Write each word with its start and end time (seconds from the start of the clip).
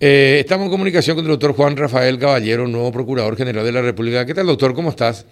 Eh, 0.00 0.38
estamos 0.40 0.66
en 0.66 0.72
comunicación 0.72 1.16
con 1.16 1.24
el 1.24 1.30
doctor 1.30 1.54
Juan 1.54 1.76
Rafael 1.76 2.18
Caballero, 2.18 2.66
nuevo 2.66 2.90
Procurador 2.90 3.36
General 3.36 3.64
de 3.64 3.72
la 3.72 3.82
República. 3.82 4.26
¿Qué 4.26 4.34
tal, 4.34 4.46
doctor? 4.46 4.74
¿Cómo 4.74 4.90
estás? 4.90 5.26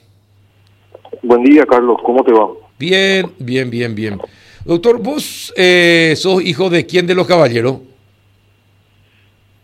Buen 1.22 1.42
día, 1.42 1.66
Carlos. 1.66 1.98
¿Cómo 2.04 2.22
te 2.22 2.32
va? 2.32 2.48
Bien, 2.78 3.26
bien, 3.38 3.70
bien, 3.70 3.94
bien. 3.94 4.20
Doctor, 4.64 5.02
¿vos 5.02 5.52
eh, 5.56 6.14
sos 6.16 6.42
hijo 6.44 6.70
de 6.70 6.86
quién 6.86 7.06
de 7.06 7.14
los 7.14 7.26
caballeros? 7.26 7.78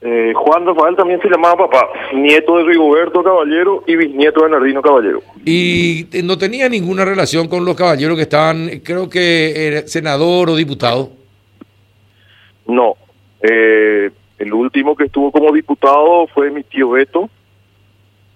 Eh, 0.00 0.32
Juan 0.34 0.66
Rafael 0.66 0.94
también 0.96 1.20
se 1.20 1.28
llamaba 1.28 1.68
papá, 1.68 1.88
nieto 2.14 2.58
de 2.58 2.64
Rigoberto 2.64 3.22
Caballero 3.22 3.82
y 3.86 3.96
bisnieto 3.96 4.44
de 4.44 4.50
Nardino 4.50 4.80
Caballero. 4.82 5.20
¿Y 5.44 6.06
no 6.22 6.38
tenía 6.38 6.68
ninguna 6.68 7.04
relación 7.04 7.48
con 7.48 7.64
los 7.64 7.76
caballeros 7.76 8.16
que 8.16 8.22
estaban, 8.22 8.80
creo 8.84 9.08
que 9.08 9.66
era 9.66 9.88
senador 9.88 10.50
o 10.50 10.56
diputado? 10.56 11.10
No. 12.66 12.94
Eh, 13.42 14.10
el 14.38 14.52
último 14.52 14.96
que 14.96 15.04
estuvo 15.04 15.32
como 15.32 15.52
diputado 15.52 16.26
fue 16.28 16.50
mi 16.50 16.62
tío 16.62 16.90
Beto, 16.90 17.28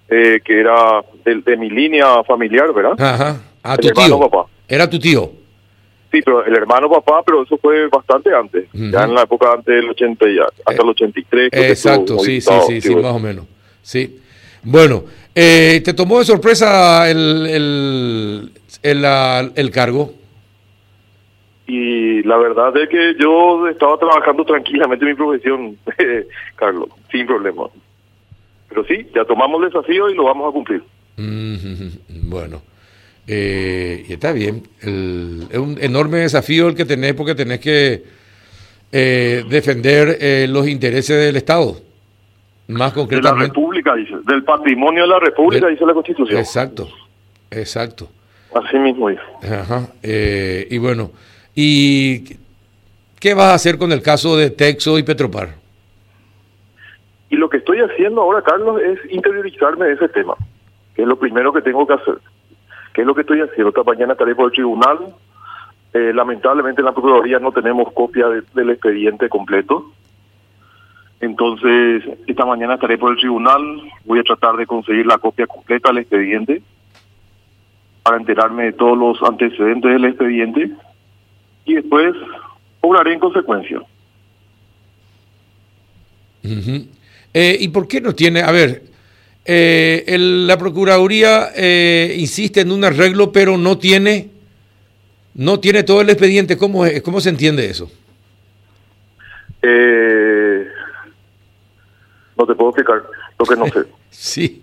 eh, 0.08 0.40
que 0.44 0.60
era 0.60 1.02
de, 1.24 1.56
mi 1.56 1.70
línea 1.70 2.22
familiar, 2.24 2.72
¿verdad? 2.72 3.00
Ajá. 3.00 3.40
Ah, 3.62 3.76
tu 3.76 3.88
tío. 3.88 4.18
Papá. 4.18 4.46
Era 4.68 4.88
tu 4.88 4.98
tío. 4.98 5.30
Sí, 6.10 6.20
pero 6.22 6.44
el 6.44 6.54
hermano 6.54 6.90
papá, 6.90 7.22
pero 7.24 7.42
eso 7.42 7.56
fue 7.56 7.88
bastante 7.88 8.34
antes, 8.34 8.66
ya 8.74 9.04
en 9.04 9.14
la 9.14 9.22
época 9.22 9.52
antes 9.52 9.74
del 9.74 9.88
80 9.88 10.26
ya, 10.26 10.44
hasta 10.66 10.82
el 10.82 10.88
83. 10.90 11.48
Exacto, 11.52 12.18
sí, 12.18 12.40
sí, 12.42 12.52
sí, 12.66 12.80
sí, 12.82 12.94
más 12.96 13.14
o 13.14 13.18
menos. 13.18 13.46
Sí. 13.80 14.18
Bueno, 14.62 15.04
eh, 15.34 15.80
¿te 15.82 15.94
tomó 15.94 16.18
de 16.18 16.26
sorpresa 16.26 17.10
el, 17.10 17.46
el, 17.46 18.52
el, 18.82 19.52
el, 19.56 19.70
cargo? 19.70 20.12
Y 21.74 22.22
la 22.24 22.36
verdad 22.36 22.76
es 22.76 22.86
que 22.90 23.14
yo 23.18 23.66
estaba 23.66 23.96
trabajando 23.96 24.44
tranquilamente 24.44 25.06
en 25.06 25.12
mi 25.12 25.16
profesión, 25.16 25.78
Carlos, 26.56 26.90
sin 27.10 27.26
problema. 27.26 27.62
Pero 28.68 28.84
sí, 28.84 29.06
ya 29.14 29.24
tomamos 29.24 29.62
el 29.62 29.70
desafío 29.70 30.10
y 30.10 30.14
lo 30.14 30.24
vamos 30.24 30.50
a 30.50 30.52
cumplir. 30.52 30.82
Bueno. 31.16 32.60
Eh, 33.26 34.04
y 34.06 34.12
está 34.12 34.32
bien. 34.32 34.64
es 34.82 35.58
un 35.58 35.78
enorme 35.80 36.18
desafío 36.18 36.68
el 36.68 36.74
que 36.74 36.84
tenés 36.84 37.14
porque 37.14 37.34
tenés 37.34 37.60
que 37.60 38.02
eh, 38.92 39.42
defender 39.48 40.18
eh, 40.20 40.46
los 40.50 40.68
intereses 40.68 41.24
del 41.24 41.36
Estado. 41.36 41.76
Más 42.68 42.92
concretamente. 42.92 43.44
De 43.44 43.48
la 43.48 43.54
República, 43.54 43.94
dice. 43.94 44.16
Del 44.26 44.44
patrimonio 44.44 45.04
de 45.04 45.08
la 45.08 45.20
República, 45.20 45.68
dice 45.68 45.86
la 45.86 45.94
Constitución. 45.94 46.38
Exacto, 46.38 46.90
exacto. 47.50 48.10
Así 48.54 48.76
mismo 48.76 49.08
dice. 49.08 49.22
Ajá. 49.42 49.88
y 50.02 50.76
bueno, 50.76 51.12
¿y 51.54 52.36
qué 53.20 53.34
vas 53.34 53.46
a 53.46 53.54
hacer 53.54 53.78
con 53.78 53.92
el 53.92 54.02
caso 54.02 54.36
de 54.36 54.50
Texo 54.50 54.98
y 54.98 55.02
Petropar? 55.02 55.54
Y 57.30 57.36
lo 57.36 57.48
que 57.48 57.58
estoy 57.58 57.78
haciendo 57.78 58.20
ahora, 58.20 58.42
Carlos, 58.42 58.80
es 58.82 58.98
interiorizarme 59.10 59.86
de 59.86 59.94
ese 59.94 60.08
tema, 60.08 60.34
que 60.94 61.02
es 61.02 61.08
lo 61.08 61.18
primero 61.18 61.52
que 61.52 61.62
tengo 61.62 61.86
que 61.86 61.94
hacer. 61.94 62.18
¿Qué 62.92 63.00
es 63.00 63.06
lo 63.06 63.14
que 63.14 63.22
estoy 63.22 63.40
haciendo? 63.40 63.70
Esta 63.70 63.82
mañana 63.82 64.12
estaré 64.12 64.34
por 64.34 64.46
el 64.46 64.52
tribunal. 64.52 65.14
Eh, 65.94 66.12
lamentablemente 66.14 66.80
en 66.80 66.86
la 66.86 66.92
Procuraduría 66.92 67.38
no 67.38 67.52
tenemos 67.52 67.92
copia 67.92 68.26
del 68.28 68.70
expediente 68.70 69.28
completo. 69.28 69.92
Entonces, 71.20 72.02
esta 72.26 72.44
mañana 72.44 72.74
estaré 72.74 72.98
por 72.98 73.12
el 73.12 73.18
tribunal. 73.18 73.80
Voy 74.04 74.18
a 74.18 74.24
tratar 74.24 74.56
de 74.56 74.66
conseguir 74.66 75.06
la 75.06 75.18
copia 75.18 75.46
completa 75.46 75.88
del 75.88 75.98
expediente 75.98 76.62
para 78.02 78.16
enterarme 78.16 78.64
de 78.64 78.72
todos 78.72 78.98
los 78.98 79.22
antecedentes 79.22 79.90
del 79.90 80.04
expediente 80.04 80.70
y 81.64 81.74
después 81.74 82.14
obraré 82.80 83.14
en 83.14 83.20
consecuencia. 83.20 83.80
eh, 87.34 87.56
¿Y 87.60 87.68
por 87.68 87.86
qué 87.86 88.00
no 88.00 88.14
tiene, 88.14 88.42
a 88.42 88.50
ver, 88.50 88.82
eh, 89.44 90.16
la 90.18 90.56
Procuraduría 90.56 91.50
eh, 91.56 92.14
insiste 92.18 92.60
en 92.60 92.70
un 92.70 92.84
arreglo, 92.84 93.32
pero 93.32 93.58
no 93.58 93.78
tiene, 93.78 94.30
no 95.34 95.58
tiene 95.58 95.82
todo 95.82 96.00
el 96.00 96.10
expediente. 96.10 96.56
¿Cómo, 96.56 96.84
cómo 97.02 97.20
se 97.20 97.30
entiende 97.30 97.68
eso? 97.68 97.90
Eh, 99.62 100.66
no 102.36 102.46
te 102.46 102.54
puedo 102.54 102.70
explicar 102.70 103.02
lo 103.38 103.46
que 103.46 103.56
no 103.56 103.66
sé. 103.66 103.84
sí. 104.10 104.62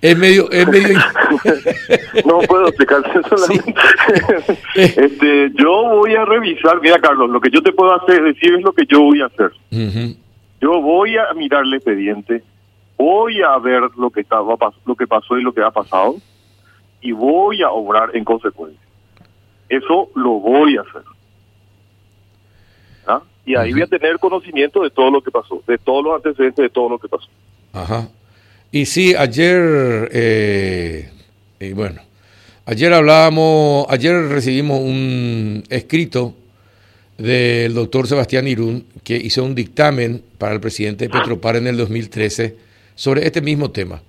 Es 0.00 0.16
medio, 0.16 0.50
es 0.50 0.68
medio... 0.68 0.98
no 2.24 2.38
puedo 2.40 2.68
explicar 2.68 3.02
solamente. 3.28 3.74
este, 4.74 5.50
yo 5.54 5.96
voy 5.96 6.14
a 6.14 6.24
revisar, 6.24 6.80
mira 6.80 6.98
Carlos, 7.00 7.30
lo 7.30 7.40
que 7.40 7.50
yo 7.50 7.62
te 7.62 7.72
puedo 7.72 7.94
hacer, 7.94 8.22
decir 8.22 8.54
es 8.54 8.62
lo 8.62 8.72
que 8.72 8.86
yo 8.86 9.02
voy 9.02 9.20
a 9.20 9.26
hacer. 9.26 9.52
Yo 10.60 10.80
voy 10.80 11.16
a 11.16 11.32
mirar 11.34 11.64
el 11.64 11.74
expediente, 11.74 12.42
voy 12.96 13.42
a 13.42 13.58
ver 13.58 13.82
lo 13.96 14.10
que 14.10 14.20
estaba 14.22 14.56
lo 14.84 14.94
que 14.94 15.06
pasó 15.06 15.38
y 15.38 15.42
lo 15.42 15.52
que 15.52 15.62
ha 15.62 15.70
pasado 15.70 16.16
y 17.00 17.12
voy 17.12 17.62
a 17.62 17.70
obrar 17.70 18.14
en 18.14 18.24
consecuencia. 18.24 18.80
Eso 19.68 20.10
lo 20.14 20.30
voy 20.40 20.76
a 20.76 20.80
hacer. 20.80 21.02
¿Ah? 23.06 23.22
Y 23.44 23.54
ahí 23.54 23.72
voy 23.72 23.82
a 23.82 23.86
tener 23.86 24.18
conocimiento 24.18 24.82
de 24.82 24.90
todo 24.90 25.10
lo 25.10 25.22
que 25.22 25.30
pasó, 25.30 25.62
de 25.66 25.78
todos 25.78 26.04
los 26.04 26.16
antecedentes 26.16 26.62
de 26.62 26.70
todo 26.70 26.88
lo 26.88 26.98
que 26.98 27.08
pasó. 27.08 27.28
Ajá. 27.72 28.08
Y 28.70 28.84
sí, 28.84 29.14
ayer, 29.14 30.10
eh, 30.12 31.08
y 31.58 31.72
bueno, 31.72 32.02
ayer 32.66 32.92
hablábamos, 32.92 33.86
ayer 33.88 34.14
recibimos 34.28 34.80
un 34.80 35.64
escrito 35.70 36.34
del 37.16 37.72
doctor 37.72 38.06
Sebastián 38.06 38.46
Irún 38.46 38.84
que 39.02 39.16
hizo 39.16 39.42
un 39.42 39.54
dictamen 39.54 40.22
para 40.36 40.52
el 40.52 40.60
presidente 40.60 41.06
de 41.06 41.10
Petropar 41.10 41.56
en 41.56 41.66
el 41.66 41.78
2013 41.78 42.56
sobre 42.94 43.26
este 43.26 43.40
mismo 43.40 43.70
tema. 43.70 44.02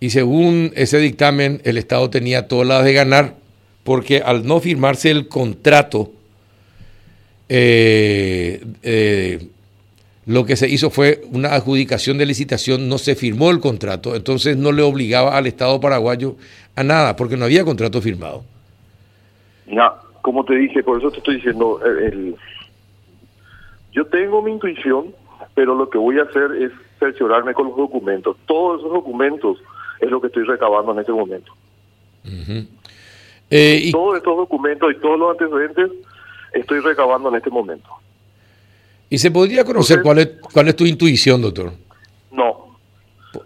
Y 0.00 0.10
según 0.10 0.72
ese 0.74 0.98
dictamen, 0.98 1.60
el 1.62 1.78
Estado 1.78 2.10
tenía 2.10 2.48
todas 2.48 2.66
las 2.66 2.84
de 2.84 2.92
ganar, 2.92 3.36
porque 3.84 4.18
al 4.18 4.44
no 4.44 4.58
firmarse 4.58 5.12
el 5.12 5.28
contrato, 5.28 6.12
eh, 7.48 8.60
eh, 8.82 9.46
lo 10.26 10.44
que 10.44 10.56
se 10.56 10.68
hizo 10.68 10.90
fue 10.90 11.22
una 11.32 11.54
adjudicación 11.54 12.18
de 12.18 12.26
licitación, 12.26 12.88
no 12.88 12.98
se 12.98 13.16
firmó 13.16 13.50
el 13.50 13.60
contrato, 13.60 14.14
entonces 14.14 14.56
no 14.56 14.70
le 14.70 14.82
obligaba 14.82 15.36
al 15.36 15.46
Estado 15.46 15.80
paraguayo 15.80 16.36
a 16.76 16.84
nada, 16.84 17.16
porque 17.16 17.36
no 17.36 17.44
había 17.44 17.64
contrato 17.64 18.00
firmado. 18.00 18.44
No, 19.66 19.92
como 20.20 20.44
te 20.44 20.54
dije, 20.54 20.82
por 20.82 20.98
eso 20.98 21.10
te 21.10 21.18
estoy 21.18 21.36
diciendo, 21.36 21.80
yo 23.92 24.06
tengo 24.06 24.42
mi 24.42 24.52
intuición, 24.52 25.14
pero 25.54 25.74
lo 25.74 25.90
que 25.90 25.98
voy 25.98 26.18
a 26.18 26.22
hacer 26.22 26.52
es 26.52 26.72
cerciorarme 26.98 27.52
con 27.52 27.68
los 27.68 27.76
documentos. 27.76 28.36
Todos 28.46 28.80
esos 28.80 28.92
documentos 28.92 29.58
es 30.00 30.10
lo 30.10 30.20
que 30.20 30.28
estoy 30.28 30.44
recabando 30.44 30.92
en 30.92 31.00
este 31.00 31.12
momento. 31.12 31.52
Eh, 33.50 33.90
todos 33.92 34.16
estos 34.16 34.36
documentos 34.36 34.92
y 34.92 35.00
todos 35.00 35.18
los 35.18 35.32
antecedentes 35.32 35.90
estoy 36.52 36.80
recabando 36.80 37.28
en 37.28 37.34
este 37.34 37.50
momento. 37.50 37.90
¿Y 39.12 39.18
se 39.18 39.30
podría 39.30 39.62
conocer 39.62 40.00
cuál 40.00 40.20
es 40.20 40.30
cuál 40.40 40.68
es 40.68 40.76
tu 40.76 40.86
intuición, 40.86 41.42
doctor? 41.42 41.70
No. 42.30 42.78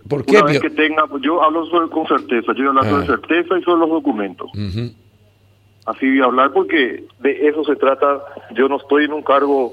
¿Por, 0.08 0.24
qué? 0.24 0.36
Una 0.36 0.44
vez 0.44 0.60
que 0.60 0.70
tenga, 0.70 1.02
yo 1.20 1.42
hablo 1.42 1.68
con 1.90 2.06
certeza, 2.06 2.52
yo 2.56 2.68
hablo 2.70 2.82
ah. 2.98 3.04
certeza 3.04 3.58
y 3.58 3.62
sobre 3.64 3.80
los 3.80 3.90
documentos. 3.90 4.48
Así 5.86 6.08
voy 6.08 6.20
a 6.20 6.26
hablar 6.26 6.52
porque 6.52 7.02
de 7.18 7.48
eso 7.48 7.64
se 7.64 7.74
trata. 7.74 8.22
Yo 8.54 8.68
no 8.68 8.76
estoy 8.76 9.06
en 9.06 9.12
un 9.12 9.22
cargo, 9.22 9.72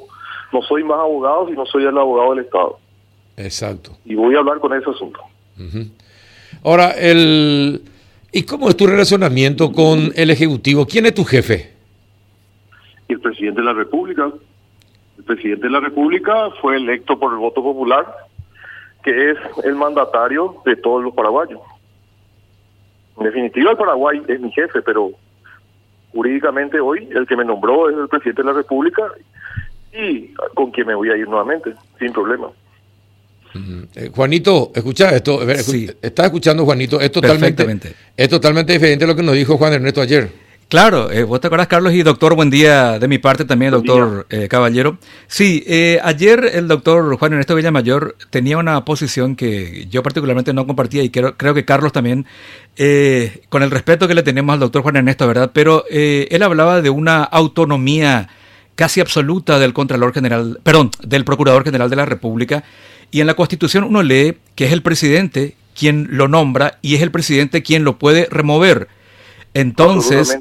no 0.51 0.63
soy 0.63 0.83
más 0.83 0.97
abogado, 0.97 1.47
sino 1.47 1.63
soy 1.67 1.83
el 1.83 1.95
abogado 1.95 2.33
del 2.33 2.45
Estado. 2.45 2.79
Exacto. 3.37 3.95
Y 4.03 4.15
voy 4.15 4.33
a 4.33 4.39
hablar 4.39 4.57
con 4.57 4.73
ese 4.73 4.89
asunto. 4.89 5.19
Ahora, 6.63 6.89
el, 6.93 7.83
¿y 8.31 8.41
cómo 8.41 8.67
es 8.67 8.75
tu 8.75 8.87
relacionamiento 8.87 9.71
con 9.71 10.11
el 10.15 10.31
Ejecutivo? 10.31 10.87
¿Quién 10.87 11.05
es 11.05 11.13
tu 11.13 11.23
jefe? 11.23 11.71
El 13.07 13.19
presidente 13.19 13.61
de 13.61 13.65
la 13.65 13.73
República. 13.73 14.31
El 15.23 15.35
presidente 15.35 15.67
de 15.67 15.71
la 15.71 15.79
República 15.79 16.49
fue 16.61 16.75
electo 16.75 17.17
por 17.17 17.31
el 17.31 17.39
voto 17.39 17.63
popular, 17.63 18.05
que 19.03 19.31
es 19.31 19.37
el 19.63 19.75
mandatario 19.75 20.57
de 20.65 20.75
todos 20.75 21.01
los 21.01 21.13
paraguayos. 21.13 21.61
En 23.17 23.23
definitiva, 23.23 23.71
el 23.71 23.77
Paraguay 23.77 24.21
es 24.27 24.41
mi 24.41 24.51
jefe, 24.51 24.81
pero 24.81 25.11
jurídicamente 26.11 26.79
hoy 26.81 27.07
el 27.15 27.25
que 27.25 27.37
me 27.37 27.45
nombró 27.45 27.89
es 27.89 27.95
el 27.95 28.09
presidente 28.09 28.41
de 28.41 28.47
la 28.47 28.53
República 28.53 29.03
y 29.93 30.33
con 30.55 30.71
quien 30.71 30.87
me 30.87 30.95
voy 30.95 31.09
a 31.09 31.15
ir 31.15 31.27
nuevamente, 31.27 31.73
sin 31.99 32.11
problema. 32.11 32.49
Eh, 33.95 34.11
Juanito, 34.13 34.71
escucha 34.75 35.15
esto, 35.15 35.41
estás 35.41 36.25
escuchando 36.25 36.65
Juanito, 36.65 36.99
es 36.99 37.11
totalmente, 37.13 37.95
es 38.17 38.27
totalmente 38.27 38.73
diferente 38.73 39.05
a 39.05 39.07
lo 39.07 39.15
que 39.15 39.23
nos 39.23 39.35
dijo 39.35 39.57
Juan 39.57 39.73
Ernesto 39.73 40.01
ayer. 40.01 40.42
Claro, 40.73 41.11
eh, 41.11 41.23
vos 41.23 41.39
te 41.39 41.45
acuerdas, 41.45 41.67
Carlos, 41.67 41.93
y 41.93 42.01
doctor, 42.01 42.33
buen 42.33 42.49
día 42.49 42.97
de 42.97 43.07
mi 43.07 43.19
parte 43.19 43.45
también, 43.45 43.69
doctor 43.69 44.25
eh, 44.31 44.47
Caballero. 44.47 44.97
Sí, 45.27 45.63
ayer 46.01 46.49
el 46.51 46.67
doctor 46.67 47.15
Juan 47.15 47.33
Ernesto 47.33 47.53
Villamayor 47.53 48.15
tenía 48.31 48.57
una 48.57 48.83
posición 48.83 49.35
que 49.35 49.85
yo 49.91 50.01
particularmente 50.01 50.51
no 50.51 50.65
compartía 50.65 51.03
y 51.03 51.11
creo, 51.11 51.37
creo 51.37 51.53
que 51.53 51.63
Carlos 51.63 51.91
también, 51.91 52.25
con 53.49 53.61
el 53.61 53.69
respeto 53.69 54.07
que 54.07 54.15
le 54.15 54.23
tenemos 54.23 54.51
al 54.51 54.61
doctor 54.61 54.81
Juan 54.81 54.95
Ernesto, 54.95 55.27
¿verdad? 55.27 55.51
Pero 55.53 55.85
él 55.91 56.41
hablaba 56.41 56.81
de 56.81 56.89
una 56.89 57.23
autonomía 57.23 58.29
casi 58.73 58.99
absoluta 58.99 59.59
del 59.59 59.73
Contralor 59.73 60.11
General, 60.11 60.59
perdón, 60.63 60.89
del 61.03 61.23
Procurador 61.23 61.63
General 61.63 61.87
de 61.87 61.97
la 61.97 62.05
República. 62.05 62.63
Y 63.11 63.21
en 63.21 63.27
la 63.27 63.35
Constitución 63.35 63.83
uno 63.83 64.01
lee 64.01 64.39
que 64.55 64.65
es 64.65 64.71
el 64.71 64.81
presidente 64.81 65.55
quien 65.77 66.07
lo 66.09 66.27
nombra 66.27 66.79
y 66.81 66.95
es 66.95 67.03
el 67.03 67.11
presidente 67.11 67.61
quien 67.61 67.83
lo 67.83 67.99
puede 67.99 68.27
remover. 68.31 68.87
Entonces, 69.53 70.39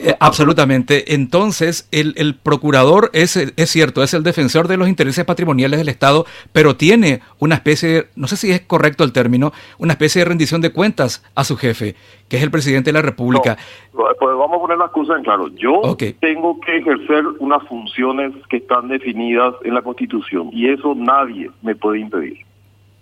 eh, 0.00 0.14
absolutamente. 0.20 1.14
Entonces, 1.14 1.88
el, 1.90 2.14
el 2.16 2.34
procurador 2.34 3.10
es, 3.14 3.36
es 3.36 3.70
cierto, 3.70 4.02
es 4.02 4.14
el 4.14 4.22
defensor 4.22 4.68
de 4.68 4.76
los 4.76 4.88
intereses 4.88 5.24
patrimoniales 5.24 5.78
del 5.78 5.88
Estado, 5.88 6.26
pero 6.52 6.76
tiene 6.76 7.20
una 7.38 7.54
especie, 7.54 8.08
no 8.14 8.26
sé 8.28 8.36
si 8.36 8.50
es 8.50 8.60
correcto 8.60 9.02
el 9.02 9.12
término, 9.12 9.52
una 9.78 9.94
especie 9.94 10.20
de 10.20 10.26
rendición 10.26 10.60
de 10.60 10.70
cuentas 10.70 11.24
a 11.34 11.42
su 11.44 11.56
jefe, 11.56 11.96
que 12.28 12.36
es 12.36 12.42
el 12.42 12.50
presidente 12.50 12.88
de 12.88 12.92
la 12.92 13.02
República. 13.02 13.56
pues 13.92 14.14
vamos 14.20 14.56
a 14.56 14.60
poner 14.60 14.78
las 14.78 14.90
cosas 14.90 15.16
en 15.16 15.24
claro. 15.24 15.48
Yo 15.56 15.96
tengo 16.20 16.60
que 16.60 16.76
ejercer 16.76 17.24
unas 17.38 17.66
funciones 17.66 18.32
que 18.50 18.58
están 18.58 18.88
definidas 18.88 19.54
en 19.64 19.74
la 19.74 19.82
Constitución 19.82 20.50
y 20.52 20.68
eso 20.68 20.94
nadie 20.94 21.50
me 21.62 21.74
puede 21.74 22.00
impedir. 22.00 22.38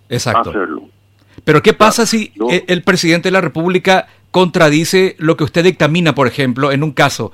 Exacto. 0.09 0.49
Hacerlo. 0.49 0.83
Pero 1.43 1.61
¿qué 1.61 1.73
pasa 1.73 2.05
si 2.05 2.31
el 2.67 2.81
presidente 2.81 3.27
de 3.27 3.33
la 3.33 3.41
República 3.41 4.07
contradice 4.31 5.15
lo 5.19 5.37
que 5.37 5.43
usted 5.43 5.63
dictamina, 5.63 6.13
por 6.13 6.27
ejemplo, 6.27 6.71
en 6.71 6.83
un 6.83 6.91
caso? 6.91 7.31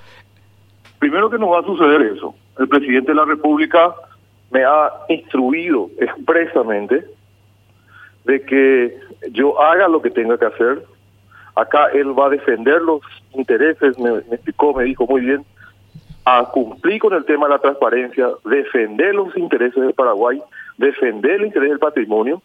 Primero 0.99 1.29
que 1.29 1.37
no 1.37 1.49
va 1.49 1.59
a 1.59 1.63
suceder 1.63 2.01
eso. 2.01 2.35
El 2.57 2.67
presidente 2.67 3.11
de 3.11 3.15
la 3.15 3.25
República 3.25 3.93
me 4.51 4.63
ha 4.63 4.91
instruido 5.09 5.89
expresamente 5.99 7.03
de 8.25 8.41
que 8.43 8.97
yo 9.31 9.61
haga 9.61 9.87
lo 9.87 10.01
que 10.01 10.11
tenga 10.11 10.37
que 10.37 10.45
hacer. 10.45 10.83
Acá 11.55 11.87
él 11.93 12.17
va 12.17 12.27
a 12.27 12.29
defender 12.29 12.81
los 12.81 13.01
intereses, 13.33 13.97
me, 13.99 14.11
me 14.11 14.35
explicó, 14.35 14.73
me 14.73 14.85
dijo 14.85 15.05
muy 15.05 15.21
bien, 15.21 15.45
a 16.25 16.45
cumplir 16.45 16.99
con 16.99 17.13
el 17.13 17.25
tema 17.25 17.47
de 17.47 17.53
la 17.53 17.59
transparencia, 17.59 18.29
defender 18.45 19.13
los 19.13 19.35
intereses 19.35 19.81
de 19.81 19.93
Paraguay, 19.93 20.41
defender 20.77 21.41
el 21.41 21.47
interés 21.47 21.69
del 21.69 21.79
patrimonio, 21.79 22.41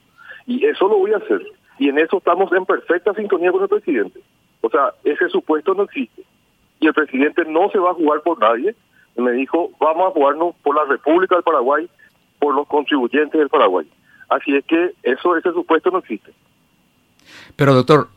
y 0.47 0.65
eso 0.65 0.89
lo 0.89 0.99
voy 0.99 1.13
a 1.13 1.19
hacer. 1.19 1.43
Y 1.79 1.89
en 1.89 1.99
eso 1.99 2.19
estamos 2.19 2.51
en 2.53 2.65
perfecta 2.65 3.15
sintonía 3.15 3.53
con 3.53 3.63
el 3.63 3.69
presidente. 3.69 4.21
O 4.61 4.71
sea, 4.71 4.93
ese 5.05 5.29
supuesto 5.29 5.75
no 5.75 5.85
existe. 5.85 6.23
Y 6.81 6.87
el 6.87 6.95
presidente 6.95 7.45
no 7.45 7.71
se 7.71 7.79
va 7.79 7.91
a 7.91 7.95
jugar 7.95 8.23
por 8.23 8.39
nadie. 8.39 8.75
Me 9.17 9.33
dijo, 9.33 9.71
vamos 9.81 10.09
a 10.09 10.11
jugarnos 10.13 10.55
por 10.63 10.77
la 10.77 10.85
República 10.85 11.35
del 11.35 11.45
Paraguay, 11.45 11.89
por 12.39 12.55
los 12.55 12.67
contribuyentes 12.69 13.39
del 13.39 13.49
Paraguay. 13.49 13.87
Así 14.29 14.55
es 14.55 14.65
que 14.65 14.95
eso, 15.03 15.37
ese 15.37 15.53
supuesto 15.53 15.91
no 15.91 15.99
existe. 15.99 16.33
Pero 17.57 17.75
doctor, 17.75 18.09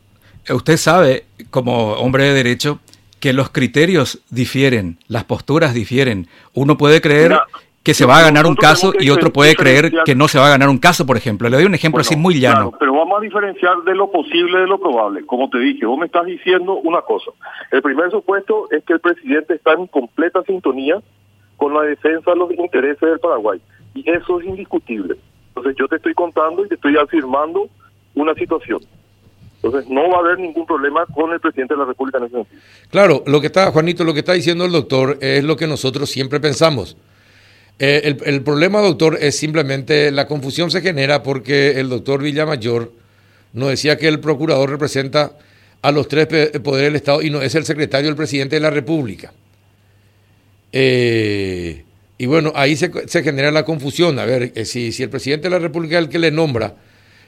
usted 0.50 0.76
sabe, 0.76 1.26
como 1.50 1.94
hombre 1.94 2.24
de 2.24 2.34
derecho, 2.34 2.78
que 3.18 3.32
los 3.32 3.50
criterios 3.50 4.20
difieren, 4.30 4.98
las 5.08 5.24
posturas 5.24 5.74
difieren. 5.74 6.28
Uno 6.54 6.76
puede 6.76 7.00
creer 7.00 7.38
que 7.82 7.94
se 7.94 8.06
va 8.06 8.18
a 8.18 8.22
ganar 8.22 8.46
un 8.46 8.54
caso 8.54 8.92
y 8.98 9.10
otro 9.10 9.32
puede 9.32 9.54
creer 9.56 9.92
que 10.04 10.14
no 10.14 10.28
se 10.28 10.38
va 10.38 10.46
a 10.46 10.50
ganar 10.50 10.68
un 10.68 10.78
caso, 10.78 11.04
por 11.04 11.16
ejemplo. 11.16 11.48
Le 11.48 11.56
doy 11.56 11.66
un 11.66 11.74
ejemplo 11.74 12.00
así 12.00 12.16
muy 12.16 12.38
llano. 12.38 12.72
pero 12.78 12.92
vamos 12.92 13.18
a 13.18 13.22
diferenciar 13.22 13.82
de 13.84 13.94
lo 13.94 14.10
posible 14.10 14.60
de 14.60 14.66
lo 14.66 14.78
probable. 14.78 15.26
Como 15.26 15.50
te 15.50 15.58
dije, 15.58 15.84
vos 15.86 15.98
me 15.98 16.06
estás 16.06 16.26
diciendo 16.26 16.74
una 16.74 17.02
cosa. 17.02 17.32
El 17.70 17.82
primer 17.82 18.10
supuesto 18.10 18.68
es 18.70 18.84
que 18.84 18.94
el 18.94 19.00
presidente 19.00 19.54
está 19.54 19.72
en 19.72 19.86
completa 19.88 20.42
sintonía 20.44 21.02
con 21.56 21.74
la 21.74 21.82
defensa 21.82 22.30
de 22.30 22.36
los 22.36 22.52
intereses 22.52 23.00
del 23.00 23.18
Paraguay. 23.18 23.60
Y 23.94 24.08
eso 24.08 24.40
es 24.40 24.46
indiscutible. 24.46 25.16
Entonces 25.48 25.74
yo 25.78 25.88
te 25.88 25.96
estoy 25.96 26.14
contando 26.14 26.64
y 26.64 26.68
te 26.68 26.76
estoy 26.76 26.96
afirmando 26.96 27.68
una 28.14 28.34
situación. 28.34 28.80
Entonces 29.62 29.88
no 29.90 30.08
va 30.08 30.16
a 30.16 30.20
haber 30.20 30.38
ningún 30.38 30.66
problema 30.66 31.04
con 31.06 31.32
el 31.32 31.40
presidente 31.40 31.74
de 31.74 31.80
la 31.80 31.86
República 31.86 32.18
en 32.18 32.24
ese 32.24 32.34
sentido. 32.34 32.60
Claro, 32.90 33.22
lo 33.26 33.40
que 33.40 33.46
está, 33.46 33.70
Juanito, 33.70 34.02
lo 34.02 34.12
que 34.12 34.20
está 34.20 34.32
diciendo 34.32 34.64
el 34.64 34.72
doctor 34.72 35.18
es 35.20 35.44
lo 35.44 35.56
que 35.56 35.66
nosotros 35.66 36.10
siempre 36.10 36.40
pensamos. 36.40 36.96
Eh, 37.84 38.16
el, 38.26 38.42
problema, 38.42 38.80
doctor, 38.80 39.18
es 39.20 39.36
simplemente 39.36 40.12
la 40.12 40.28
confusión 40.28 40.70
se 40.70 40.82
genera 40.82 41.24
porque 41.24 41.80
el 41.80 41.88
doctor 41.88 42.22
Villamayor 42.22 42.92
nos 43.54 43.70
decía 43.70 43.98
que 43.98 44.06
el 44.06 44.20
procurador 44.20 44.70
representa 44.70 45.32
a 45.82 45.90
los 45.90 46.06
tres 46.06 46.28
poderes 46.60 46.86
del 46.92 46.94
Estado 46.94 47.22
y 47.22 47.30
no 47.30 47.42
es 47.42 47.56
el 47.56 47.64
secretario 47.64 48.06
del 48.06 48.14
presidente 48.14 48.54
de 48.54 48.60
la 48.60 48.70
República. 48.70 49.32
Eh, 50.70 51.82
y 52.18 52.26
bueno, 52.26 52.52
ahí 52.54 52.76
se, 52.76 52.92
genera 53.24 53.50
la 53.50 53.64
confusión. 53.64 54.16
A 54.20 54.26
ver, 54.26 54.52
eh, 54.54 54.64
si, 54.64 54.92
si 54.92 55.02
el 55.02 55.10
presidente 55.10 55.48
de 55.48 55.50
la 55.50 55.58
República 55.58 55.98
es 55.98 56.04
el 56.04 56.08
que 56.08 56.20
le 56.20 56.30
nombra, 56.30 56.76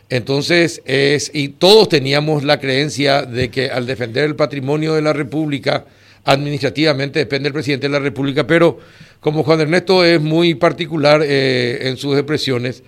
entonces 0.08 0.82
es, 0.84 1.32
y 1.34 1.48
todos 1.48 1.88
teníamos 1.88 2.44
la 2.44 2.60
creencia 2.60 3.22
de 3.22 3.50
que 3.50 3.70
al 3.70 3.86
defender 3.86 4.22
el 4.22 4.36
patrimonio 4.36 4.94
de 4.94 5.02
la 5.02 5.14
República, 5.14 5.84
administrativamente 6.24 7.18
depende 7.18 7.44
del 7.44 7.52
presidente 7.52 7.86
de 7.86 7.92
la 7.92 7.98
República, 7.98 8.46
pero 8.46 8.78
como 9.24 9.42
Juan 9.42 9.62
Ernesto 9.62 10.04
es 10.04 10.20
muy 10.20 10.54
particular 10.54 11.22
eh, 11.24 11.88
en 11.88 11.96
sus 11.96 12.14
expresiones, 12.14 12.84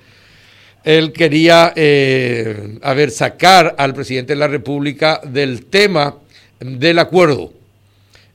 él 0.84 1.10
quería, 1.14 1.72
eh, 1.74 2.78
a 2.82 2.92
ver, 2.92 3.10
sacar 3.10 3.74
al 3.78 3.94
presidente 3.94 4.34
de 4.34 4.38
la 4.38 4.46
República 4.46 5.18
del 5.24 5.64
tema 5.64 6.16
del 6.60 6.98
acuerdo. 6.98 7.52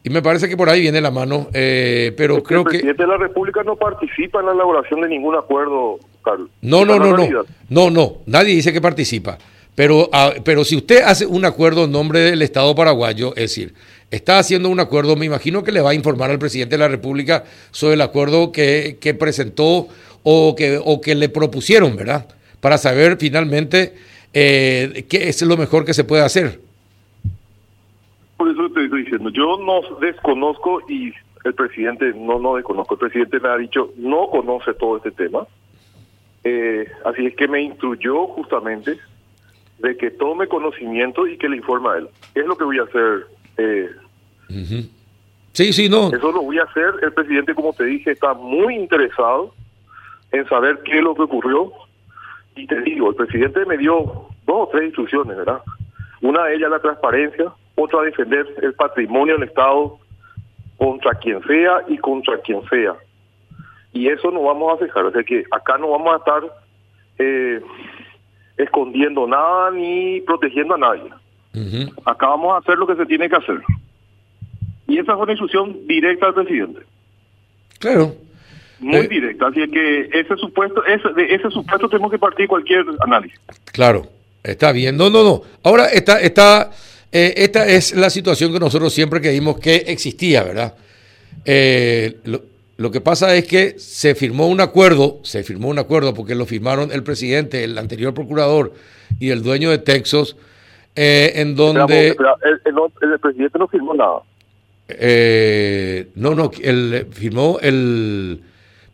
Y 0.03 0.09
me 0.09 0.23
parece 0.23 0.49
que 0.49 0.57
por 0.57 0.67
ahí 0.67 0.81
viene 0.81 0.99
la 0.99 1.11
mano, 1.11 1.49
eh, 1.53 2.11
pero 2.17 2.41
creo 2.41 2.63
que... 2.63 2.77
El 2.77 2.81
presidente 2.81 3.03
de 3.03 3.07
la 3.07 3.17
República 3.17 3.61
no 3.61 3.75
participa 3.75 4.39
en 4.39 4.47
la 4.47 4.53
elaboración 4.53 5.01
de 5.01 5.07
ningún 5.07 5.35
acuerdo, 5.35 5.99
Carlos. 6.23 6.49
No, 6.59 6.83
no, 6.83 6.97
no, 6.97 7.15
no, 7.15 7.27
no, 7.69 7.89
no, 7.91 8.13
nadie 8.25 8.55
dice 8.55 8.73
que 8.73 8.81
participa. 8.81 9.37
Pero, 9.75 10.09
ah, 10.11 10.33
pero 10.43 10.63
si 10.63 10.75
usted 10.75 11.03
hace 11.03 11.27
un 11.27 11.45
acuerdo 11.45 11.85
en 11.85 11.91
nombre 11.91 12.19
del 12.19 12.41
Estado 12.41 12.73
paraguayo, 12.73 13.29
es 13.35 13.43
decir, 13.43 13.75
está 14.11 14.37
haciendo 14.37 14.69
un 14.69 14.79
acuerdo, 14.79 15.15
me 15.15 15.25
imagino 15.25 15.63
que 15.63 15.71
le 15.71 15.81
va 15.81 15.91
a 15.91 15.95
informar 15.95 16.29
al 16.29 16.39
presidente 16.39 16.75
de 16.75 16.79
la 16.79 16.89
República 16.89 17.45
sobre 17.71 17.95
el 17.95 18.01
acuerdo 18.01 18.51
que, 18.51 19.15
presentó 19.17 19.87
o 20.23 20.55
que, 20.55 20.79
o 20.83 21.01
que 21.01 21.15
le 21.15 21.29
propusieron, 21.29 21.95
¿verdad? 21.95 22.27
Para 22.59 22.77
saber 22.77 23.17
finalmente 23.17 23.95
eh, 24.33 25.05
qué 25.09 25.29
es 25.29 25.41
lo 25.41 25.57
mejor 25.57 25.85
que 25.85 25.93
se 25.93 26.03
puede 26.03 26.23
hacer. 26.23 26.59
Por 28.37 28.49
eso 28.49 28.69
te 28.71 28.83
estoy 28.83 29.03
diciendo, 29.03 29.29
yo 29.29 29.57
no 29.57 29.97
desconozco 29.99 30.81
y 30.89 31.13
el 31.43 31.53
presidente 31.55 32.13
no 32.15 32.39
no 32.39 32.55
desconozco, 32.55 32.95
el 32.95 32.99
presidente 32.99 33.39
me 33.39 33.49
ha 33.49 33.57
dicho 33.57 33.93
no 33.97 34.29
conoce 34.29 34.73
todo 34.73 34.97
este 34.97 35.11
tema, 35.11 35.47
eh, 36.43 36.87
así 37.05 37.25
es 37.25 37.35
que 37.35 37.47
me 37.47 37.61
instruyó 37.61 38.27
justamente 38.27 38.97
de 39.79 39.97
que 39.97 40.11
tome 40.11 40.47
conocimiento 40.47 41.27
y 41.27 41.37
que 41.37 41.49
le 41.49 41.57
informe 41.57 41.89
a 41.89 41.97
él. 41.97 42.07
¿Qué 42.33 42.41
es 42.41 42.45
lo 42.45 42.57
que 42.57 42.63
voy 42.63 42.79
a 42.79 42.83
hacer? 42.83 43.25
Eh, 43.57 43.89
Sí, 45.53 45.73
sí, 45.73 45.89
no. 45.89 46.07
Eso 46.07 46.31
lo 46.31 46.43
voy 46.43 46.59
a 46.59 46.63
hacer. 46.63 46.93
El 47.01 47.13
presidente, 47.13 47.53
como 47.53 47.73
te 47.73 47.83
dije, 47.83 48.11
está 48.11 48.33
muy 48.33 48.75
interesado 48.75 49.53
en 50.31 50.47
saber 50.47 50.79
qué 50.83 50.97
es 50.97 51.03
lo 51.03 51.13
que 51.13 51.23
ocurrió. 51.23 51.71
Y 52.55 52.67
te 52.67 52.79
digo, 52.81 53.09
el 53.09 53.15
presidente 53.15 53.65
me 53.65 53.77
dio 53.77 54.27
dos 54.45 54.67
o 54.67 54.69
tres 54.71 54.85
instrucciones, 54.85 55.37
¿verdad? 55.37 55.61
Una 56.21 56.45
de 56.45 56.55
ellas 56.55 56.69
la 56.69 56.79
transparencia, 56.79 57.51
otra 57.75 58.01
defender 58.01 58.45
el 58.61 58.73
patrimonio 58.73 59.35
del 59.35 59.47
Estado 59.49 59.97
contra 60.77 61.15
quien 61.15 61.43
sea 61.43 61.83
y 61.87 61.97
contra 61.97 62.37
quien 62.39 62.61
sea. 62.69 62.95
Y 63.93 64.07
eso 64.07 64.31
no 64.31 64.43
vamos 64.43 64.79
a 64.79 64.83
dejar. 64.83 65.05
O 65.05 65.11
sea 65.11 65.23
que 65.23 65.43
acá 65.51 65.77
no 65.77 65.89
vamos 65.89 66.13
a 66.13 66.17
estar 66.17 66.43
eh, 67.19 67.61
escondiendo 68.57 69.27
nada 69.27 69.71
ni 69.71 70.21
protegiendo 70.21 70.75
a 70.75 70.77
nadie. 70.77 71.09
Acá 72.05 72.27
vamos 72.27 72.53
a 72.53 72.57
hacer 72.57 72.77
lo 72.77 72.87
que 72.87 72.95
se 72.95 73.05
tiene 73.05 73.29
que 73.29 73.35
hacer. 73.35 73.61
Y 74.87 74.97
esa 74.97 75.13
fue 75.13 75.23
una 75.23 75.33
instrucción 75.33 75.87
directa 75.87 76.27
al 76.27 76.33
presidente. 76.33 76.81
Claro. 77.79 78.15
Muy 78.79 78.97
eh, 78.97 79.07
directa. 79.07 79.47
Así 79.47 79.67
que 79.69 80.09
ese 80.11 80.35
supuesto, 80.37 80.83
ese, 80.85 81.09
de 81.13 81.33
ese 81.35 81.49
supuesto 81.49 81.87
tenemos 81.87 82.11
que 82.11 82.19
partir 82.19 82.47
cualquier 82.47 82.85
análisis. 83.01 83.39
Claro. 83.71 84.07
Está 84.43 84.71
bien. 84.71 84.97
No, 84.97 85.09
no, 85.09 85.23
no. 85.23 85.43
Ahora 85.63 85.85
está, 85.85 86.19
está, 86.19 86.71
eh, 87.11 87.33
esta 87.37 87.67
es 87.67 87.95
la 87.95 88.09
situación 88.09 88.51
que 88.51 88.59
nosotros 88.59 88.93
siempre 88.93 89.21
creímos 89.21 89.59
que 89.59 89.75
existía, 89.87 90.43
¿verdad? 90.43 90.75
Eh, 91.45 92.17
lo, 92.23 92.41
lo, 92.77 92.91
que 92.91 93.01
pasa 93.01 93.35
es 93.35 93.45
que 93.45 93.75
se 93.77 94.15
firmó 94.15 94.47
un 94.47 94.61
acuerdo, 94.61 95.19
se 95.23 95.43
firmó 95.43 95.69
un 95.69 95.79
acuerdo 95.79 96.13
porque 96.13 96.35
lo 96.35 96.45
firmaron 96.45 96.91
el 96.91 97.03
presidente, 97.03 97.63
el 97.63 97.77
anterior 97.77 98.13
procurador 98.13 98.73
y 99.19 99.29
el 99.29 99.43
dueño 99.43 99.69
de 99.69 99.77
Texas, 99.77 100.35
eh, 100.95 101.31
en 101.35 101.55
donde... 101.55 102.09
el, 102.09 103.19
presidente 103.19 103.59
no 103.59 103.67
firmó 103.67 103.93
nada. 103.93 104.19
Eh, 104.89 106.09
no, 106.15 106.35
no, 106.35 106.51
el, 106.61 107.07
firmó 107.11 107.57
el... 107.61 108.41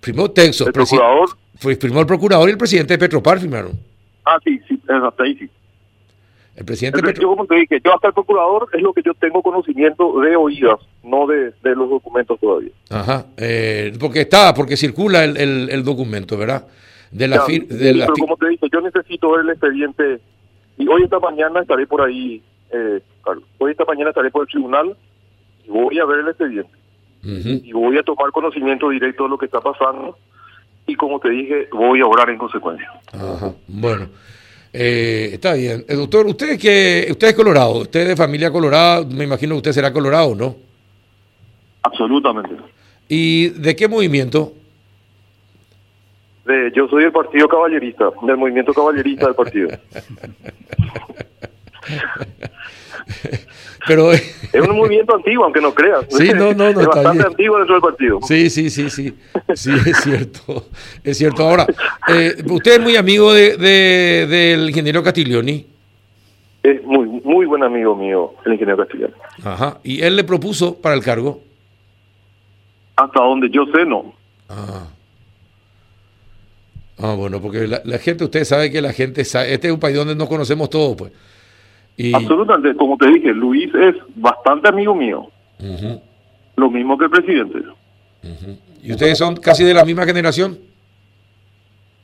Firmó 0.01 0.31
Texas. 0.31 0.67
El 0.67 0.73
procurador. 0.73 1.29
Firmó 1.57 2.01
el 2.01 2.05
procurador 2.05 2.49
y 2.49 2.51
el 2.51 2.57
presidente 2.57 2.93
de 2.93 2.99
Petropar 2.99 3.39
firmaron. 3.39 3.71
Ah, 4.25 4.37
sí, 4.43 4.59
sí, 4.67 4.79
hasta 4.87 5.23
ahí 5.23 5.35
sí. 5.35 5.49
El 6.57 6.65
presidente 6.65 6.99
el, 6.99 7.13
Yo 7.13 7.29
como 7.29 7.45
te 7.45 7.55
dije, 7.55 7.79
yo 7.85 7.93
hasta 7.93 8.07
el 8.07 8.13
procurador 8.15 8.67
es 8.73 8.81
lo 8.81 8.91
que 8.91 9.03
yo 9.03 9.13
tengo 9.13 9.43
conocimiento 9.43 10.19
de 10.19 10.35
oídas, 10.35 10.79
no 11.03 11.27
de, 11.27 11.53
de 11.61 11.75
los 11.75 11.87
documentos 11.87 12.39
todavía. 12.39 12.71
Ajá, 12.89 13.27
eh, 13.37 13.93
porque 13.99 14.21
está, 14.21 14.55
porque 14.55 14.75
circula 14.75 15.23
el, 15.23 15.37
el, 15.37 15.83
documento, 15.83 16.35
¿verdad? 16.35 16.65
De 17.11 17.27
la, 17.27 17.45
de 17.45 17.93
la 17.93 18.07
pero 18.07 18.17
como 18.19 18.37
te 18.37 18.49
dije, 18.49 18.65
yo 18.73 18.81
necesito 18.81 19.31
ver 19.31 19.41
el 19.41 19.51
expediente 19.51 20.19
y 20.77 20.87
hoy 20.87 21.03
esta 21.03 21.19
mañana 21.19 21.61
estaré 21.61 21.87
por 21.87 22.01
ahí, 22.01 22.41
eh, 22.71 23.01
Carlos. 23.23 23.45
Hoy 23.57 23.71
esta 23.71 23.85
mañana 23.85 24.09
estaré 24.09 24.31
por 24.31 24.43
el 24.43 24.47
tribunal 24.47 24.95
y 25.65 25.69
voy 25.69 25.99
a 25.99 26.05
ver 26.05 26.19
el 26.19 26.27
expediente. 26.29 26.71
y 27.23 27.71
voy 27.73 27.97
a 27.97 28.03
tomar 28.03 28.31
conocimiento 28.31 28.89
directo 28.89 29.23
de 29.23 29.29
lo 29.29 29.37
que 29.37 29.47
está 29.47 29.59
pasando 29.59 30.17
y 30.85 30.95
como 30.95 31.19
te 31.19 31.29
dije, 31.29 31.67
voy 31.73 31.99
a 31.99 32.05
orar 32.05 32.29
en 32.29 32.37
consecuencia. 32.37 32.89
Ajá. 33.11 33.53
Bueno, 33.67 34.07
eh, 34.71 35.31
está 35.33 35.53
bien. 35.53 35.83
Eh, 35.87 35.95
doctor, 35.95 36.25
usted 36.25 36.57
que 36.57 37.07
usted 37.09 37.27
es 37.27 37.33
colorado, 37.33 37.79
usted 37.79 38.01
es 38.01 38.07
de 38.09 38.15
familia 38.15 38.51
colorada, 38.51 39.05
me 39.05 39.25
imagino 39.25 39.55
que 39.55 39.57
usted 39.57 39.71
será 39.73 39.91
colorado, 39.91 40.33
¿no? 40.35 40.55
Absolutamente. 41.83 42.55
¿Y 43.09 43.49
de 43.49 43.75
qué 43.75 43.87
movimiento? 43.87 44.53
De, 46.47 46.71
yo 46.73 46.87
soy 46.87 47.03
del 47.03 47.11
partido 47.11 47.47
caballerista, 47.47 48.09
del 48.21 48.37
movimiento 48.37 48.73
caballerista 48.73 49.25
del 49.25 49.35
partido. 49.35 49.69
Pero 53.87 54.11
es 54.11 54.67
un 54.67 54.75
movimiento 54.75 55.15
antiguo, 55.15 55.45
aunque 55.45 55.61
no 55.61 55.73
creas. 55.73 56.05
Sí, 56.09 56.29
no, 56.35 56.53
no, 56.53 56.73
no. 56.73 56.81
Es 56.81 56.87
bastante 56.87 57.25
antiguo 57.25 57.57
dentro 57.57 57.75
del 57.75 57.81
partido. 57.81 58.19
Sí, 58.23 58.49
sí, 58.49 58.69
sí, 58.69 58.89
sí. 58.89 59.13
Sí, 59.55 59.71
es 59.85 59.97
cierto. 60.01 60.65
Es 61.03 61.17
cierto. 61.17 61.47
Ahora, 61.47 61.65
eh, 62.09 62.35
usted 62.49 62.73
es 62.73 62.81
muy 62.81 62.97
amigo 62.97 63.33
de, 63.33 63.55
de, 63.55 64.27
del 64.27 64.69
ingeniero 64.69 65.01
Castiglioni. 65.01 65.65
Es 66.63 66.83
muy, 66.83 67.05
muy 67.23 67.45
buen 67.45 67.63
amigo 67.63 67.95
mío, 67.95 68.33
el 68.45 68.53
ingeniero 68.53 68.77
Castiglioni. 68.77 69.13
Ajá. 69.43 69.79
¿Y 69.83 70.01
él 70.01 70.17
le 70.17 70.25
propuso 70.25 70.81
para 70.81 70.95
el 70.95 71.03
cargo? 71.03 71.39
Hasta 72.97 73.21
donde 73.21 73.49
yo 73.49 73.65
sé, 73.67 73.85
no. 73.85 74.13
Ah. 74.49 74.87
Ah, 76.99 77.13
bueno, 77.15 77.41
porque 77.41 77.67
la, 77.67 77.81
la 77.83 77.97
gente, 77.99 78.23
usted 78.23 78.43
sabe 78.43 78.71
que 78.71 78.81
la 78.81 78.91
gente 78.91 79.23
sabe, 79.23 79.53
este 79.53 79.67
es 79.67 79.73
un 79.73 79.79
país 79.79 79.95
donde 79.95 80.15
nos 80.15 80.27
conocemos 80.27 80.69
todos, 80.69 80.95
pues. 80.95 81.11
Y... 81.95 82.13
Absolutamente, 82.13 82.77
como 82.77 82.97
te 82.97 83.07
dije, 83.07 83.33
Luis 83.33 83.73
es 83.73 83.95
bastante 84.15 84.69
amigo 84.69 84.93
mío. 84.95 85.27
Lo 86.55 86.69
mismo 86.69 86.97
que 86.97 87.05
el 87.05 87.11
presidente. 87.11 87.59
¿Y 88.81 88.91
ustedes 88.91 89.17
son 89.17 89.35
casi 89.35 89.63
de 89.63 89.73
la 89.73 89.83
misma 89.83 90.05
generación? 90.05 90.57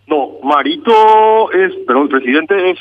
No, 0.08 0.40
Marito 0.44 1.52
es, 1.52 1.74
pero 1.88 2.04
el 2.04 2.10
presidente 2.10 2.72
es 2.72 2.80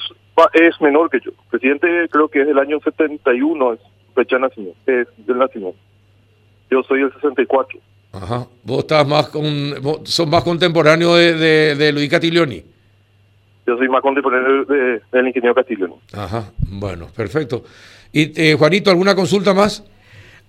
es 0.54 0.80
menor 0.80 1.10
que 1.10 1.20
yo. 1.20 1.30
El 1.30 1.50
presidente 1.50 2.08
creo 2.10 2.28
que 2.28 2.40
es 2.40 2.46
del 2.46 2.58
año 2.58 2.80
71, 2.80 3.74
es 3.74 3.80
fecha 4.14 4.36
de 4.36 4.42
nacimiento, 4.42 4.78
es 4.86 5.06
del 5.26 5.38
nacimiento. 5.38 5.78
Yo 6.70 6.82
soy 6.82 7.00
del 7.00 7.12
64. 7.12 7.78
Ajá. 8.12 8.46
Vos 8.62 8.80
estás 8.80 9.06
más 9.06 9.28
con, 9.28 9.74
vos 9.82 10.00
sos 10.04 10.26
más 10.28 10.44
contemporáneo 10.44 11.14
de, 11.14 11.34
de, 11.34 11.74
de 11.76 11.92
Luis 11.92 12.08
Catiglioni. 12.10 12.62
Yo 13.66 13.76
soy 13.76 13.88
más 13.88 14.02
contemporáneo 14.02 14.64
de- 14.64 15.00
del 15.12 15.26
ingeniero 15.28 15.54
Castillo. 15.54 15.98
Ajá. 16.12 16.50
Bueno, 16.68 17.08
perfecto. 17.16 17.64
Y 18.12 18.32
eh, 18.40 18.54
Juanito, 18.58 18.90
¿alguna 18.90 19.14
consulta 19.14 19.54
más? 19.54 19.84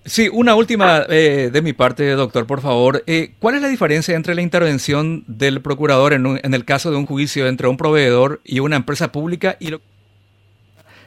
Sí, 0.04 0.28
una 0.30 0.54
última 0.54 1.04
eh, 1.08 1.48
de 1.50 1.62
mi 1.62 1.72
parte, 1.72 2.10
doctor, 2.10 2.46
por 2.46 2.60
favor. 2.60 3.02
Eh, 3.06 3.32
¿Cuál 3.38 3.54
es 3.54 3.62
la 3.62 3.68
diferencia 3.68 4.14
entre 4.14 4.34
la 4.34 4.42
intervención 4.42 5.24
del 5.26 5.62
procurador 5.62 6.12
en, 6.12 6.26
un- 6.26 6.40
en 6.42 6.52
el 6.52 6.66
caso 6.66 6.90
de 6.90 6.98
un 6.98 7.06
juicio 7.06 7.46
entre 7.46 7.68
un 7.68 7.78
proveedor 7.78 8.40
y 8.44 8.58
una 8.60 8.76
empresa 8.76 9.10
pública 9.10 9.56
y 9.58 9.68
lo- 9.68 9.80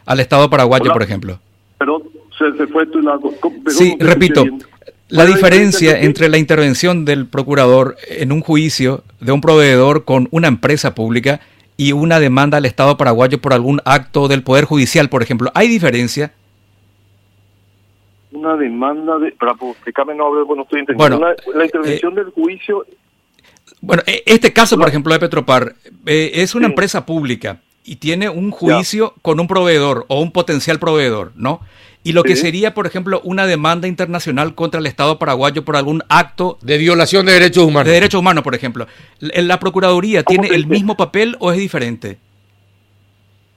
al 0.08 0.20
Estado 0.20 0.50
paraguayo, 0.50 0.86
Hola. 0.86 0.94
por 0.94 1.04
ejemplo? 1.04 1.40
Pero 1.78 2.02
se, 2.40 2.58
se 2.58 2.66
fue 2.68 2.88
tu 2.88 3.02
lado. 3.02 3.32
Sí, 3.68 3.96
repito, 4.00 4.44
bien. 4.44 4.64
La 5.10 5.24
¿Cuál 5.24 5.30
es 5.30 5.36
diferencia 5.36 6.00
entre- 6.02 6.30
la 6.30 6.38
intervención 6.38 7.06
del 7.06 7.28
procurador 7.28 7.96
en 8.10 8.32
un 8.32 8.42
juicio 8.42 9.04
de 9.22 9.32
un 9.32 9.42
proveedor 9.42 10.04
con 10.04 10.28
una 10.32 10.48
empresa 10.50 10.94
pública 10.96 11.40
y 11.78 11.92
una 11.94 12.20
demanda 12.20 12.58
al 12.58 12.66
Estado 12.66 12.98
paraguayo 12.98 13.40
por 13.40 13.54
algún 13.54 13.82
acto 13.86 14.28
del 14.28 14.44
Poder 14.44 14.66
Judicial, 14.66 15.10
por 15.10 15.24
ejemplo, 15.24 15.52
¿hay 15.54 15.68
diferencia? 15.70 16.34
Una 18.32 18.56
demanda 18.58 19.18
de... 19.20 19.32
Para, 19.32 19.54
pues, 19.54 19.78
no 20.16 20.46
bueno, 20.46 20.64
estoy 20.64 20.82
entendiendo. 20.82 21.18
Bueno, 21.20 21.36
la 21.56 21.66
intervención 21.66 22.14
del 22.16 22.26
juicio 22.32 22.86
Bueno, 23.80 24.04
e- 24.06 24.24
este 24.26 24.52
caso, 24.54 24.78
por 24.78 24.88
ejemplo, 24.90 25.14
de 25.14 25.20
Petropar, 25.20 25.76
eh, 26.06 26.32
es 26.36 26.54
una 26.56 26.68
Sí. 26.68 26.72
empresa 26.72 27.06
pública 27.06 27.60
y 27.86 27.96
tiene 27.98 28.28
un 28.28 28.52
juicio 28.52 29.14
con 29.22 29.40
un 29.40 29.48
proveedor 29.48 30.06
o 30.10 30.20
un 30.22 30.32
potencial 30.32 30.78
proveedor, 30.80 31.32
¿no? 31.36 31.62
Y 32.10 32.14
lo 32.14 32.24
que 32.24 32.36
sería, 32.36 32.74
por 32.74 32.88
ejemplo, 32.88 33.22
una 33.24 33.46
demanda 33.46 33.88
internacional 33.88 34.56
contra 34.56 34.80
el 34.80 34.86
Estado 34.88 35.20
paraguayo 35.20 35.64
por 35.66 35.76
algún 35.76 36.04
acto 36.10 36.58
De 36.62 36.78
violación 36.78 37.26
de 37.26 37.34
derechos 37.34 37.64
humanos. 37.66 37.86
de 37.88 37.94
derechos 37.94 38.20
humanos, 38.22 38.44
por 38.44 38.56
ejemplo. 38.56 38.88
¿La 39.20 39.60
Procuraduría 39.60 40.24
¿Cómo 40.24 40.42
tiene 40.42 40.56
el 40.56 40.68
mismo 40.68 40.96
papel 40.96 41.36
o 41.40 41.52
es 41.52 41.58
diferente? 41.58 42.18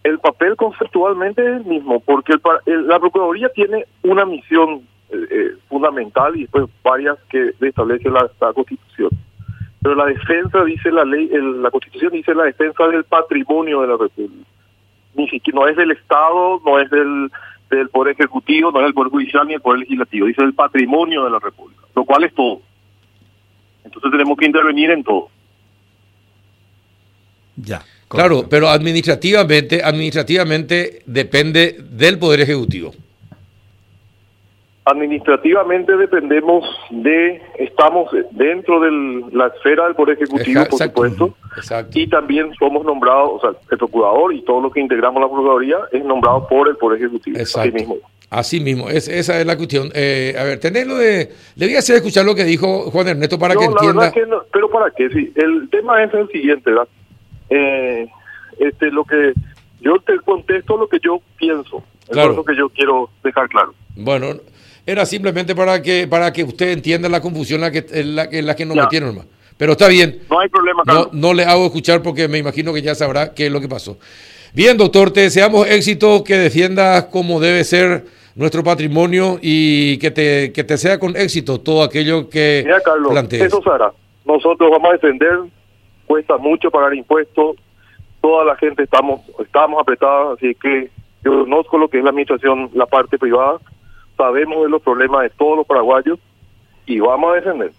El 0.03 0.19
papel 0.19 0.57
conceptualmente 0.57 1.43
es 1.43 1.61
el 1.61 1.65
mismo, 1.67 2.01
porque 2.01 2.33
el 2.33 2.41
el- 2.67 2.87
la 2.89 2.99
Procuraduría 2.99 3.51
tiene 3.51 3.85
una 4.03 4.25
misión 4.25 4.83
eh, 5.13 5.17
eh, 5.31 5.51
fundamental 5.69 6.37
y 6.37 6.43
después 6.43 6.67
varias 6.85 7.19
que 7.29 7.51
establece 7.61 8.09
la, 8.09 8.31
la 8.41 8.53
Constitución. 8.53 9.11
Pero 9.83 9.95
la 9.97 10.07
defensa, 10.07 10.63
dice 10.65 10.91
la 10.91 11.05
ley, 11.05 11.29
el- 11.33 11.63
la 11.63 11.71
Constitución 11.71 12.13
dice 12.13 12.35
la 12.35 12.45
defensa 12.45 12.87
del 12.89 13.05
patrimonio 13.05 13.83
de 13.83 13.89
la 13.89 13.97
República. 13.97 14.49
Ni 15.17 15.29
siquiera, 15.29 15.59
no 15.61 15.67
es 15.67 15.77
del 15.77 15.91
Estado, 15.91 16.61
no 16.65 16.79
es 16.79 16.89
del, 16.91 17.31
del 17.77 17.89
Poder 17.89 18.15
Ejecutivo, 18.15 18.71
no 18.71 18.81
es 18.81 18.85
del 18.85 18.95
Poder 18.95 19.11
Judicial 19.11 19.47
ni 19.47 19.53
del 19.55 19.63
Poder 19.63 19.81
Legislativo, 19.81 20.27
dice 20.27 20.43
el 20.43 20.55
patrimonio 20.55 21.25
de 21.25 21.31
la 21.31 21.39
República, 21.39 21.83
lo 21.95 22.05
cual 22.05 22.25
es 22.25 22.35
todo. 22.35 22.61
Entonces 23.85 24.11
tenemos 24.11 24.37
que 24.37 24.47
intervenir 24.47 24.91
en 24.91 25.05
todo. 25.05 25.29
Ya. 27.57 27.83
Claro, 28.09 28.47
pero 28.49 28.69
administrativamente, 28.69 29.85
administrativamente 29.85 31.03
depende 31.07 31.77
del 31.91 32.19
Poder 32.19 32.41
Ejecutivo. 32.41 32.93
Administrativamente 34.91 35.97
dependemos 35.97 36.65
de, 36.91 37.41
estamos 37.59 38.11
dentro 38.33 38.81
de 38.81 38.91
la 39.33 39.47
esfera 39.49 39.85
del 39.87 39.95
Poder 39.95 40.17
Ejecutivo, 40.17 40.65
por 40.69 40.79
supuesto, 40.81 41.35
Exacto. 41.57 41.99
y 41.99 42.09
también 42.09 42.53
somos 42.59 42.85
nombrados, 42.85 43.31
o 43.35 43.41
sea, 43.41 43.51
el 43.71 43.79
procurador 43.79 44.35
y 44.35 44.43
todo 44.43 44.61
lo 44.61 44.71
que 44.71 44.81
integramos 44.81 45.21
la 45.23 45.29
Procuraduría 45.29 45.79
es 45.93 46.05
nombrado 46.05 46.47
por 46.49 46.69
el 46.69 46.77
Poder 46.77 46.99
Ejecutivo. 46.99 47.37
Así 47.37 47.43
Exacto. 47.43 47.73
mismo. 47.73 47.97
Así 48.31 48.61
mismo, 48.61 48.89
es, 48.89 49.09
esa 49.09 49.41
es 49.41 49.47
la 49.47 49.57
cuestión. 49.57 49.91
Eh, 49.95 50.37
a 50.39 50.45
ver, 50.45 50.61
tenerlo 50.61 50.97
de... 50.97 51.31
Le 51.57 51.67
voy 51.67 51.75
a 51.75 51.81
hacer 51.81 51.97
escuchar 51.97 52.25
lo 52.25 52.35
que 52.35 52.45
dijo 52.45 52.91
Juan 52.91 53.09
Ernesto 53.09 53.39
para 53.39 53.55
No, 53.55 53.61
que 53.61 53.67
la 53.67 53.73
entienda. 53.73 54.13
que 54.13 54.27
no, 54.27 54.43
pero 54.53 54.71
para 54.71 54.91
qué, 54.93 55.09
sí. 55.11 55.33
El 55.35 55.69
tema 55.71 56.03
es 56.05 56.15
el 56.15 56.29
siguiente, 56.29 56.71
¿verdad? 56.71 56.89
Eh, 57.49 58.09
este, 58.61 58.91
lo 58.93 59.05
que 59.05 59.33
yo 59.81 59.97
te 60.07 60.17
contesto 60.21 60.77
lo 60.77 60.89
que 60.89 60.99
yo 61.03 61.21
pienso. 61.37 61.83
Eso 62.03 62.13
Claro. 62.13 62.31
es 62.31 62.37
lo 62.37 62.45
que 62.45 62.57
yo 62.57 62.69
quiero 62.69 63.11
dejar 63.25 63.49
claro. 63.49 63.73
Bueno, 63.97 64.35
era 64.87 65.05
simplemente 65.07 65.55
para 65.55 65.81
que 65.83 66.07
para 66.09 66.33
que 66.33 66.45
usted 66.45 66.71
entienda 66.71 67.09
la 67.09 67.21
confusión 67.21 67.57
en 67.59 67.63
la 67.63 67.71
que, 67.71 67.87
en 67.93 68.17
la, 68.17 68.29
que- 68.29 68.39
en 68.39 68.47
la 68.47 68.57
que 68.57 68.65
nos 68.67 68.77
metieron, 68.77 69.11
hermano. 69.11 69.29
Pero 69.57 69.73
está 69.73 69.89
bien. 69.89 70.21
No 70.31 70.41
hay 70.41 70.49
problema, 70.49 70.83
No, 70.87 70.93
Carlos. 70.95 71.09
no 71.13 71.35
le 71.35 71.45
hago 71.45 71.67
escuchar 71.67 72.03
porque 72.03 72.29
me 72.29 72.39
imagino 72.39 72.73
que 72.73 72.81
ya 72.83 72.95
sabrá 72.95 73.35
qué 73.35 73.47
es 73.47 73.53
lo 73.53 73.61
que 73.61 73.69
pasó. 73.69 73.99
Bien, 74.55 74.77
doctor, 74.77 75.11
te 75.13 75.21
deseamos 75.21 75.69
éxito, 75.69 76.25
que 76.25 76.37
defiendas 76.37 77.05
como 77.05 77.39
debe 77.41 77.63
ser 77.65 78.07
nuestro 78.35 78.65
patrimonio 78.65 79.39
y 79.43 79.99
que 79.99 80.11
te, 80.11 80.53
que 80.53 80.65
te 80.65 80.79
sea 80.79 80.99
con 80.99 81.15
éxito 81.17 81.61
todo 81.61 81.83
aquello 81.83 82.29
que 82.31 82.63
Mira, 82.65 82.81
Carlos, 82.81 83.11
plantees. 83.13 83.43
eso 83.43 83.61
se 83.63 83.69
hará. 83.71 83.93
Nosotros 84.25 84.71
vamos 84.71 84.89
a 84.89 84.93
defender, 84.95 85.39
cuesta 86.07 86.39
mucho 86.39 86.71
pagar 86.71 86.95
impuestos, 86.95 87.57
toda 88.23 88.45
la 88.45 88.57
gente 88.57 88.83
estamos 88.85 89.21
estamos 89.45 89.81
apretados, 89.81 90.39
así 90.39 90.55
que 90.55 90.91
yo 91.23 91.41
conozco 91.45 91.77
lo 91.79 91.89
que 91.89 91.99
es 91.99 92.05
la 92.05 92.11
administración, 92.11 92.71
la 92.75 92.87
parte 92.87 93.19
privada, 93.19 93.59
sabemos 94.21 94.63
de 94.63 94.69
los 94.69 94.83
problemas 94.83 95.23
de 95.23 95.31
todos 95.31 95.57
los 95.59 95.67
paraguayos 95.67 96.19
y 96.87 97.01
vamos 97.01 97.33
a 97.33 97.35
defender. 97.37 97.73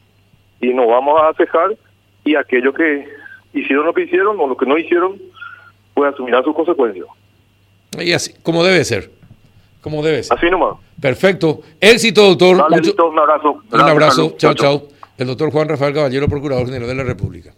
Y 0.59 0.73
nos 0.73 0.87
vamos 0.87 1.19
a 1.21 1.33
cejar 1.35 1.75
y 2.23 2.35
aquellos 2.35 2.73
que 2.75 3.07
hicieron 3.53 3.85
lo 3.85 3.93
que 3.93 4.03
hicieron 4.03 4.39
o 4.39 4.47
lo 4.47 4.55
que 4.57 4.65
no 4.65 4.77
hicieron, 4.77 5.17
pues 5.93 6.13
asumirán 6.13 6.43
sus 6.43 6.55
consecuencias. 6.55 7.05
Y 7.99 8.13
así, 8.13 8.33
como 8.43 8.63
debe 8.63 8.83
ser. 8.85 9.11
Como 9.81 10.03
debe 10.03 10.23
ser. 10.23 10.37
Así 10.37 10.49
nomás. 10.49 10.75
Perfecto. 11.01 11.61
Éxito, 11.79 12.21
doctor. 12.23 12.57
Dale, 12.57 12.77
Mucho- 12.77 12.91
Lito, 12.91 13.09
un 13.09 13.19
abrazo. 13.19 13.61
un 13.71 13.79
abrazo. 13.81 14.33
Chao, 14.37 14.53
chao. 14.53 14.83
El 15.17 15.27
doctor 15.27 15.51
Juan 15.51 15.67
Rafael 15.67 15.93
Caballero, 15.93 16.27
Procurador 16.27 16.65
General 16.65 16.87
de 16.87 16.95
la 16.95 17.03
República. 17.03 17.51